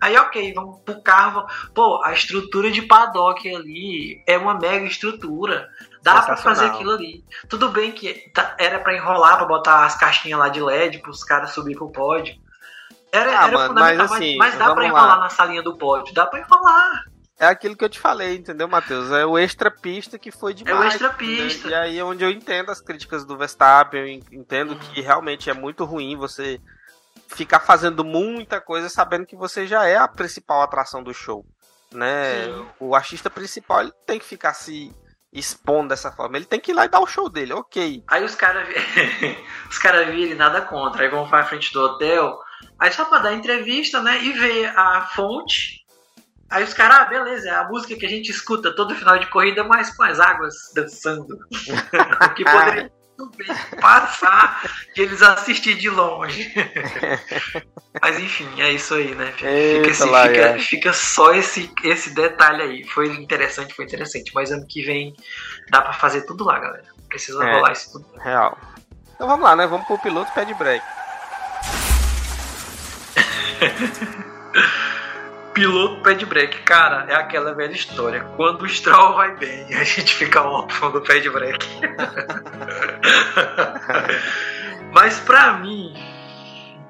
[0.00, 1.46] Aí, ok, vamos pro carro.
[1.74, 5.68] Pô, a estrutura de paddock ali é uma mega estrutura.
[6.02, 7.24] Dá para fazer aquilo ali.
[7.48, 11.24] Tudo bem que tá, era para enrolar, para botar as caixinhas lá de LED pros
[11.24, 12.36] caras subir pro pódio.
[13.12, 15.18] Era, ah, era mano, fundamental, mas, assim, mas, mas dá pra enrolar lá.
[15.18, 16.14] na salinha do pódio.
[16.14, 17.04] Dá pra enrolar.
[17.38, 19.12] É aquilo que eu te falei, entendeu, Matheus?
[19.12, 20.76] É o extra pista que foi demais.
[20.76, 21.68] É o extra pista.
[21.68, 21.72] Né?
[21.72, 24.78] E aí é onde eu entendo as críticas do Verstappen, eu entendo uhum.
[24.78, 26.60] que realmente é muito ruim você
[27.28, 31.46] ficar fazendo muita coisa sabendo que você já é a principal atração do show,
[31.92, 32.46] né?
[32.46, 32.66] Sim.
[32.80, 34.92] O artista principal ele tem que ficar se
[35.32, 38.02] expondo dessa forma, ele tem que ir lá e dar o show dele, ok.
[38.08, 38.66] Aí os caras
[39.70, 42.36] os caras viram nada contra, aí vão pra frente do hotel,
[42.78, 45.86] aí só pra dar entrevista, né, e ver a fonte
[46.50, 49.26] Aí os caras, ah, beleza, é a música que a gente escuta todo final de
[49.26, 51.38] corrida, mas com as águas dançando.
[52.34, 52.90] que poderia
[53.80, 54.62] passar
[54.94, 56.50] de eles assistir de longe.
[58.00, 59.32] mas enfim, é isso aí, né?
[59.32, 60.58] Fica, Eita esse, lá, fica, é.
[60.58, 62.84] fica, só esse, esse detalhe aí.
[62.84, 64.30] Foi interessante, foi interessante.
[64.34, 65.14] Mas ano que vem
[65.70, 66.84] dá pra fazer tudo lá, galera.
[67.08, 68.06] Precisa é, rolar isso tudo.
[68.20, 68.56] Real.
[69.14, 69.66] Então vamos lá, né?
[69.66, 70.84] Vamos pro piloto pé de break.
[75.58, 76.62] piloto pé de break.
[76.62, 78.22] Cara, é aquela velha história.
[78.36, 81.66] Quando o Stroll vai bem, a gente fica órfão do pé de break.
[84.94, 85.92] Mas pra mim,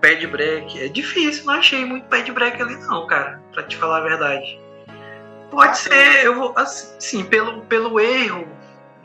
[0.03, 1.47] pé de break é difícil.
[1.47, 3.41] Não achei muito pé de break ali, não, cara.
[3.53, 4.61] Pra te falar a verdade.
[5.51, 6.53] Pode ah, ser, eu vou.
[6.55, 8.47] Assim, pelo, pelo erro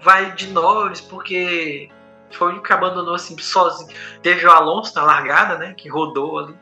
[0.01, 1.89] vai de Norris, porque
[2.31, 3.95] foi o único que abandonou assim sozinho.
[4.21, 5.73] Teve o Alonso na largada, né?
[5.73, 6.55] Que rodou ali.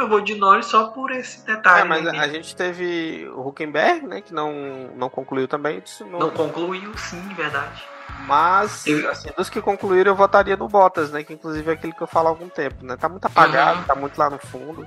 [0.00, 1.82] Eu vou de Norris só por esse detalhe.
[1.82, 4.22] É, mas a gente teve o Huckenberg, né?
[4.22, 5.82] Que não, não concluiu também.
[6.00, 6.18] Não...
[6.18, 7.84] não concluiu, sim, verdade.
[8.26, 11.22] Mas, assim, dos que concluíram, eu votaria no Bottas, né?
[11.22, 12.96] Que inclusive é aquele que eu falo há algum tempo, né?
[12.96, 13.84] Tá muito apagado, uhum.
[13.84, 14.86] tá muito lá no fundo.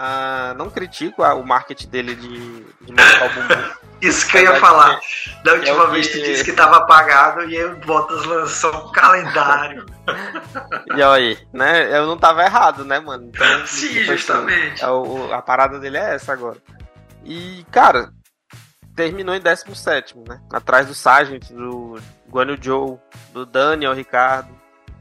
[0.00, 2.28] Ah, não critico o marketing dele de,
[2.82, 3.70] de mostrar o bumbum.
[4.00, 5.00] Isso que eu ia falar.
[5.42, 6.20] Da última é vez que...
[6.20, 9.84] tu disse que tava apagado e aí o Bottas lançou um calendário.
[10.94, 11.98] e aí, né?
[11.98, 13.32] Eu não tava errado, né, mano?
[13.34, 14.84] Então, Sim, tipo, justamente.
[14.84, 16.58] Assim, a, a parada dele é essa agora.
[17.24, 18.12] E, cara,
[18.94, 20.40] terminou em 17, né?
[20.52, 22.98] Atrás do Sargent, do Guanyu Joe,
[23.32, 24.56] do Daniel Ricardo.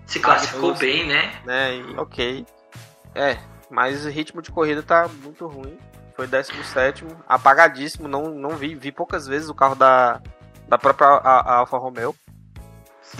[0.08, 1.40] Se classificou bem, né?
[1.46, 1.76] né?
[1.76, 2.44] E, ok.
[3.14, 3.38] É,
[3.69, 5.77] mas o ritmo de corrida tá muito ruim.
[6.15, 8.08] Foi 17, apagadíssimo.
[8.08, 10.21] Não, não vi, vi poucas vezes o carro da,
[10.67, 12.15] da própria Alfa Romeo.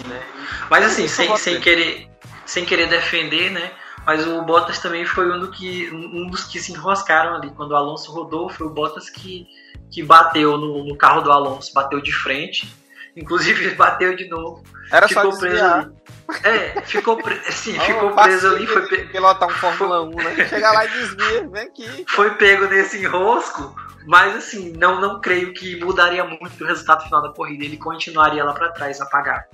[0.08, 0.22] Né?
[0.70, 2.10] Mas assim, sem, sem, querer,
[2.46, 3.72] sem querer defender, né?
[4.06, 7.52] Mas o Bottas também foi um, do que, um dos que se enroscaram ali.
[7.52, 9.46] Quando o Alonso rodou, foi o Bottas que,
[9.92, 12.74] que bateu no, no carro do Alonso, bateu de frente.
[13.18, 14.64] Inclusive bateu de novo.
[14.92, 15.96] Era ficou só preso ali.
[16.44, 17.36] É, ficou, pre...
[17.52, 18.68] Sim, oh, ficou preso ali.
[18.68, 19.06] Foi pe...
[19.06, 20.48] pilotar um Fórmula 1, né?
[20.48, 22.06] Chegar lá e desvia, vem aqui.
[22.08, 23.76] Foi pego nesse enrosco,
[24.06, 27.66] mas assim, não, não creio que mudaria muito o resultado final da corrida.
[27.66, 29.46] Ele continuaria lá para trás, apagado.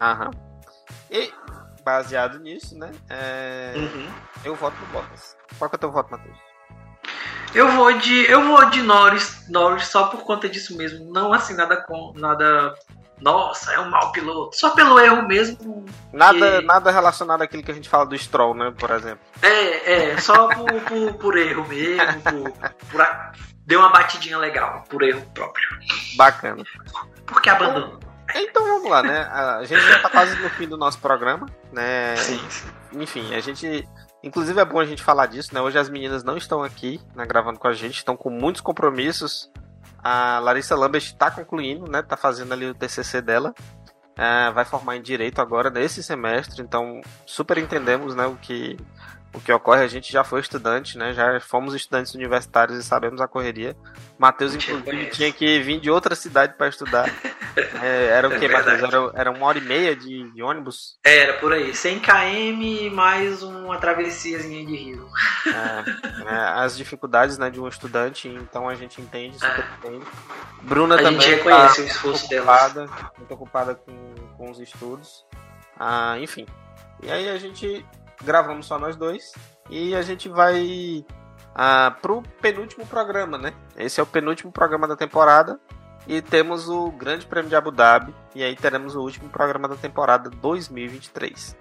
[0.00, 0.30] Aham.
[1.10, 1.32] E
[1.84, 2.90] baseado nisso, né?
[3.08, 3.74] É...
[3.76, 4.08] Uhum.
[4.44, 5.36] Eu voto no Bottas.
[5.56, 6.47] Qual que é o teu voto, Matheus?
[7.54, 11.54] Eu vou de eu vou de Norris, Norris só por conta disso mesmo, não assim
[11.54, 12.74] nada com nada
[13.20, 14.56] nossa, é um mau piloto.
[14.56, 15.84] Só pelo erro mesmo.
[16.12, 16.66] Nada, que...
[16.66, 18.72] nada relacionado àquilo que a gente fala do Stroll, né?
[18.78, 19.20] Por exemplo.
[19.42, 22.22] É, é, só por, por, por erro mesmo.
[22.22, 23.32] Por, por a...
[23.66, 25.68] Deu uma batidinha legal, por erro próprio.
[26.16, 26.64] Bacana.
[27.26, 27.98] Por que abandono?
[28.30, 29.28] Então, então vamos lá, né?
[29.30, 32.16] A gente já tá quase no fim do nosso programa, né?
[32.16, 32.40] Sim.
[32.92, 33.86] Enfim, a gente.
[34.22, 35.60] Inclusive é bom a gente falar disso, né?
[35.60, 39.50] Hoje as meninas não estão aqui, né, gravando com a gente, estão com muitos compromissos
[40.02, 42.02] a Larissa Lambert está concluindo, né?
[42.02, 43.54] Tá fazendo ali o TCC dela.
[44.16, 48.76] É, vai formar em direito agora nesse semestre, então super entendemos, né, o que
[49.32, 49.82] o que ocorre.
[49.82, 51.12] A gente já foi estudante, né?
[51.12, 53.76] Já fomos estudantes universitários e sabemos a correria.
[54.18, 57.08] Matheus, inclusive, tinha que vir de outra cidade para estudar.
[57.82, 58.82] É, era o é que, Matheus?
[58.82, 60.96] Era, era uma hora e meia de, de, ônibus?
[61.02, 61.74] Era, por aí.
[61.74, 65.08] 100 km mais uma travessiazinha de rio.
[65.44, 69.88] É, é, as dificuldades né, de um estudante, então a gente entende, super é.
[69.88, 70.06] entende.
[70.62, 71.18] Bruna a também.
[71.18, 73.10] A gente reconhece tá o esforço dela.
[73.18, 75.26] Muito ocupada com, com os estudos.
[75.76, 76.46] Ah, enfim.
[77.02, 77.84] E aí a gente
[78.22, 79.32] gravamos só nós dois.
[79.70, 81.04] E a gente vai
[81.54, 83.52] ah, pro penúltimo programa, né?
[83.76, 85.58] Esse é o penúltimo programa da temporada.
[86.06, 88.14] E temos o Grande Prêmio de Abu Dhabi.
[88.34, 91.56] E aí teremos o último programa da temporada 2023.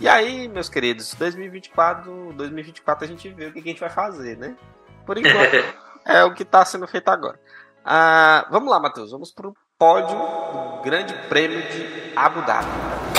[0.00, 4.38] E aí, meus queridos, 2024, 2024 a gente vê o que a gente vai fazer,
[4.38, 4.56] né?
[5.04, 5.56] Por enquanto,
[6.06, 7.38] é o que está sendo feito agora.
[7.84, 9.10] Ah, vamos lá, Matheus.
[9.10, 13.09] Vamos pro pódio do Grande Prêmio de Abu Dhabi.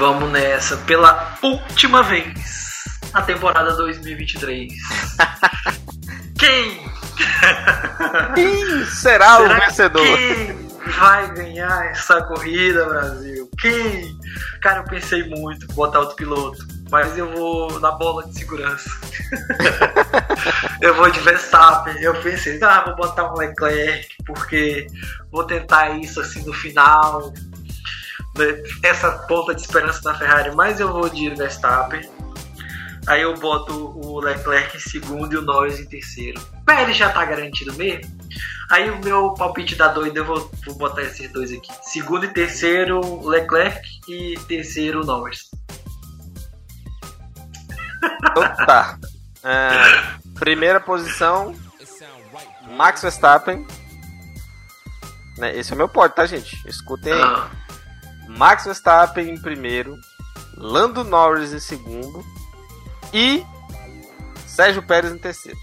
[0.00, 4.72] Vamos nessa pela última vez na temporada 2023.
[6.40, 6.90] Quem?
[8.34, 10.02] Quem será, será o vencedor?
[10.02, 13.50] Quem vai ganhar essa corrida, Brasil?
[13.58, 14.18] Quem?
[14.62, 18.88] Cara, eu pensei muito em botar outro piloto, mas eu vou na bola de segurança.
[20.80, 22.00] eu vou de Verstappen.
[22.00, 24.86] Eu pensei, ah, vou botar um Leclerc, porque
[25.30, 27.34] vou tentar isso assim no final
[28.82, 32.08] essa ponta de esperança na Ferrari, mas eu vou de Verstappen.
[33.06, 36.40] Aí eu boto o Leclerc em segundo e o Norris em terceiro.
[36.66, 38.18] Pérez já tá garantido mesmo.
[38.70, 41.72] Aí o meu palpite da doida eu vou, vou botar esses dois aqui.
[41.82, 45.50] Segundo e terceiro, Leclerc e terceiro, Norris.
[48.02, 48.98] Então tá.
[49.42, 51.54] É, primeira posição,
[52.76, 53.66] Max Verstappen.
[55.38, 56.56] Né, esse é o meu pódio, tá, gente?
[56.68, 57.20] Escutem aí.
[57.22, 57.50] Ah.
[58.36, 59.98] Max Verstappen em primeiro,
[60.56, 62.24] Lando Norris em segundo
[63.12, 63.44] e
[64.46, 65.58] Sérgio Pérez em terceiro.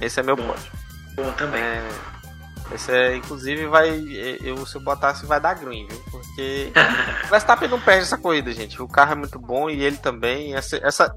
[0.00, 0.72] Esse é meu pódio.
[1.14, 1.62] Bom também.
[1.62, 1.88] É,
[2.72, 3.90] esse é, inclusive, vai.
[4.42, 6.02] Eu, se eu botasse, vai dar green, viu?
[6.10, 6.72] Porque
[7.24, 8.80] o Verstappen não perde essa corrida, gente.
[8.80, 10.54] O carro é muito bom e ele também.
[10.54, 11.16] Essa, essa...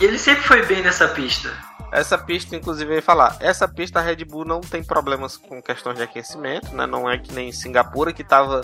[0.00, 1.50] E ele sempre foi bem nessa pista.
[1.92, 3.36] Essa pista, inclusive, eu ia falar.
[3.40, 6.86] Essa pista, a Red Bull não tem problemas com questões de aquecimento, né?
[6.86, 8.60] Não é que nem Singapura, que tava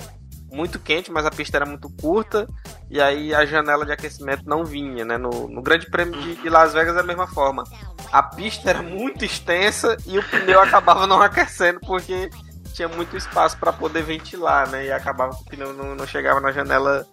[0.57, 2.49] muito quente, mas a pista era muito curta
[2.91, 5.19] e aí a janela de aquecimento não vinha, né?
[5.19, 7.63] No, no Grande Prêmio de, de Las Vegas é da mesma forma.
[8.11, 12.31] A pista era muito extensa e o pneu acabava não aquecendo porque
[12.73, 14.87] tinha muito espaço para poder ventilar, né?
[14.87, 17.07] E acabava que o pneu não, não chegava na janela.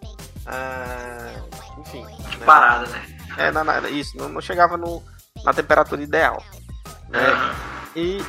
[0.46, 1.34] Ah,
[1.80, 2.04] enfim.
[2.04, 2.46] Né?
[2.46, 3.18] Parada, né?
[3.38, 5.04] É, na, na, isso, não, não chegava no,
[5.44, 6.42] na temperatura ideal.
[7.10, 7.22] Né?
[7.96, 8.24] E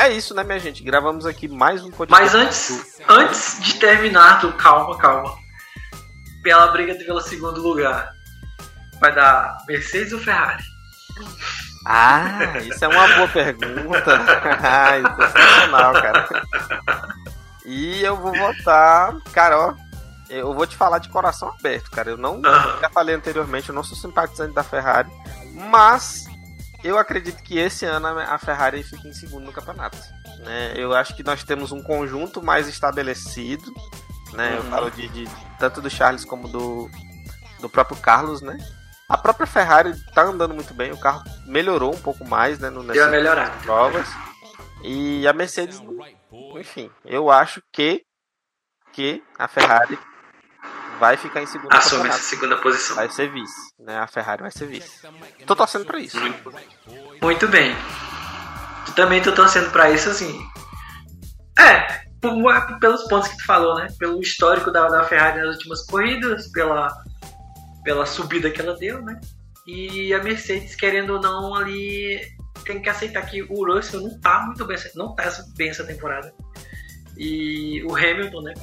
[0.00, 0.82] é isso, né, minha gente?
[0.82, 2.24] Gravamos aqui mais um podcast.
[2.24, 5.36] Mas antes, antes de terminar, tu, calma, calma.
[6.42, 8.10] Pela briga pelo segundo lugar,
[8.98, 10.62] vai dar Mercedes ou Ferrari?
[11.86, 14.20] Ah, isso é uma boa pergunta.
[14.62, 16.26] Ah, isso é sensacional, cara.
[17.66, 19.74] E eu vou votar, cara, ó.
[20.30, 22.10] Eu vou te falar de coração aberto, cara.
[22.10, 22.40] Eu não,
[22.80, 25.10] já falei anteriormente, eu não sou simpatizante da Ferrari,
[25.68, 26.24] mas
[26.82, 29.98] eu acredito que esse ano a Ferrari fique em segundo no campeonato.
[30.44, 30.72] Né?
[30.76, 33.72] Eu acho que nós temos um conjunto mais estabelecido,
[34.32, 34.56] né?
[34.56, 34.70] Eu Uhum.
[34.70, 36.88] falo de, de- tanto do Charles como do,
[37.60, 38.56] do próprio Carlos, né?
[39.08, 42.70] A própria Ferrari tá andando muito bem, o carro melhorou um pouco mais, né?
[42.70, 43.50] No, Deu melhorada.
[43.62, 44.08] provas.
[44.82, 45.82] E a Mercedes,
[46.58, 48.02] enfim, eu acho que
[48.92, 49.98] que a Ferrari
[51.00, 52.94] vai ficar em segundo Assume essa segunda posição.
[52.94, 53.98] Vai ser vice, né?
[53.98, 55.00] A Ferrari vai ser vice.
[55.46, 56.18] Tô torcendo pra isso.
[57.22, 57.74] Muito bem.
[58.94, 60.38] Também tô torcendo pra isso, assim.
[61.58, 62.02] É,
[62.78, 63.88] pelos pontos que tu falou, né?
[63.98, 66.88] Pelo histórico da, da Ferrari nas últimas corridas, pela,
[67.82, 69.18] pela subida que ela deu, né?
[69.66, 72.20] E a Mercedes, querendo ou não, ali
[72.64, 76.32] tem que aceitar que o Russell não tá muito bem, não tá bem essa temporada.
[77.16, 78.54] E o Hamilton, né?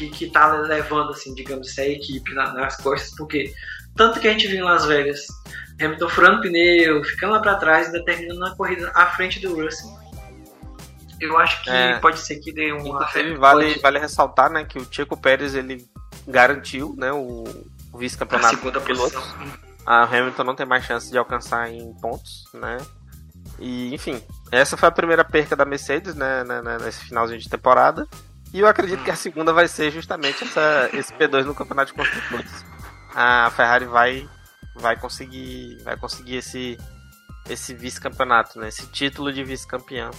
[0.00, 3.52] Que, que tá levando, assim, digamos, essa equipe na- nas costas, porque
[3.94, 5.26] tanto que a gente viu em Las Vegas,
[5.78, 9.90] Hamilton furando pneu, ficando lá pra trás, ainda terminando na corrida à frente do Russell.
[11.20, 11.98] Eu acho que É.
[11.98, 13.02] pode ser que dê uma.
[13.04, 15.86] Inclusive, vale, pode- vale ressaltar, né, que o Checo Pérez ele
[16.26, 19.12] garantiu, né, o, o a vice-campeonato segunda de pilotos.
[19.12, 19.46] posição.
[19.84, 22.78] A Hamilton não tem mais chance de alcançar em pontos, né?
[23.58, 27.48] E, enfim, essa foi a primeira perca da Mercedes, né, né, né, nesse finalzinho de
[27.50, 28.06] temporada.
[28.52, 31.98] E eu acredito que a segunda vai ser justamente essa, esse P2 no Campeonato de
[31.98, 32.64] Construtores.
[33.14, 34.28] A Ferrari vai,
[34.76, 36.76] vai conseguir, vai conseguir esse,
[37.48, 38.68] esse vice-campeonato, né?
[38.68, 40.10] Esse título de vice-campeão.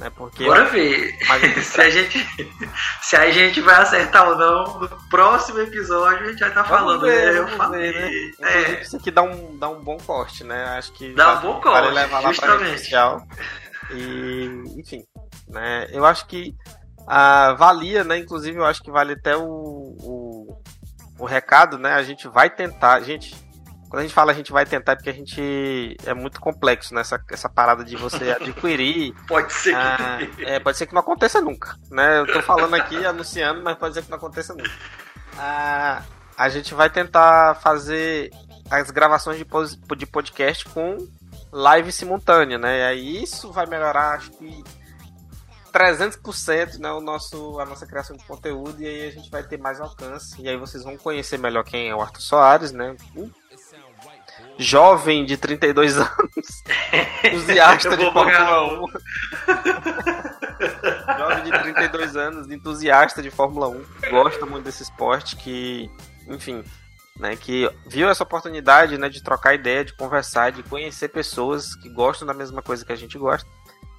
[0.00, 0.10] Né?
[0.16, 1.14] Porque Bora ver
[1.62, 2.26] se a, gente,
[3.02, 4.80] se a gente vai acertar ou não.
[4.80, 7.00] No próximo episódio a gente vai estar Vamos falando.
[7.02, 7.38] ver, né?
[7.38, 7.92] Eu falei.
[7.92, 8.52] ver, né?
[8.78, 10.64] É, isso aqui dá um, dá um bom corte, né?
[10.78, 12.68] Acho que Dá um vale- bom vale corte, levar lá pra justamente.
[12.70, 13.26] rede social.
[13.92, 15.04] E, enfim,
[15.48, 15.86] né?
[15.90, 16.54] Eu acho que
[17.06, 18.18] ah, valia, né?
[18.18, 20.62] Inclusive, eu acho que vale até o, o,
[21.18, 21.94] o recado, né?
[21.94, 23.34] A gente vai tentar, gente.
[23.88, 26.94] Quando a gente fala a gente vai tentar, é porque a gente é muito complexo
[26.94, 29.12] nessa essa parada de você adquirir.
[29.26, 29.76] pode ser que.
[29.76, 32.20] Ah, é, pode ser que não aconteça nunca, né?
[32.20, 34.70] Eu tô falando aqui, anunciando, mas pode ser que não aconteça nunca.
[35.36, 36.02] Ah,
[36.36, 38.30] a gente vai tentar fazer
[38.70, 39.44] as gravações de,
[39.96, 40.96] de podcast com
[41.52, 42.78] live simultânea, né?
[42.78, 44.62] E aí isso vai melhorar, acho que
[45.70, 49.58] 300% né, o nosso, a nossa criação de conteúdo e aí a gente vai ter
[49.58, 50.40] mais alcance.
[50.40, 52.96] E aí vocês vão conhecer melhor quem é o Arthur Soares, né?
[53.16, 53.30] Um
[54.58, 56.10] jovem de 32 anos,
[57.24, 58.86] entusiasta de Fórmula 1.
[61.18, 65.90] Jovem de 32 anos, entusiasta de Fórmula 1, gosta muito desse esporte que,
[66.28, 66.62] enfim,
[67.18, 71.88] né, que viu essa oportunidade, né, de trocar ideia, de conversar, de conhecer pessoas que
[71.88, 73.48] gostam da mesma coisa que a gente gosta.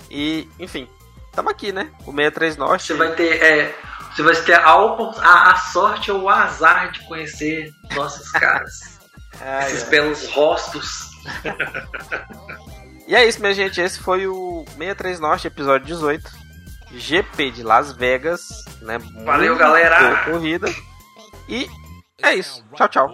[0.10, 0.88] E, enfim,
[1.32, 1.90] estamos aqui, né?
[2.02, 2.88] O 63 Norte.
[2.88, 3.42] Você vai ter.
[3.42, 3.76] É,
[4.14, 9.00] você vai ter a, a, a sorte ou o azar de conhecer nossos caras.
[9.40, 9.90] Ai, esses ai.
[9.90, 11.10] belos rostos.
[13.08, 13.82] E é isso, minha gente.
[13.82, 16.32] Esse foi o 63 Norte, episódio 18.
[16.94, 19.00] GP de Las Vegas, né?
[19.26, 20.24] Valeu, Muito galera.
[20.24, 20.74] corrida.
[21.50, 21.68] E
[22.22, 22.64] é isso.
[22.74, 23.10] Tchau, tchau.